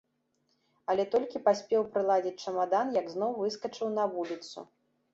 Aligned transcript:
Але 0.93 1.05
толькі 1.17 1.43
паспеў 1.49 1.87
прыладзіць 1.97 2.35
чамадан, 2.47 2.97
як 3.03 3.15
зноў 3.15 3.31
выскачыў 3.45 3.97
на 4.03 4.11
вуліцу. 4.19 4.71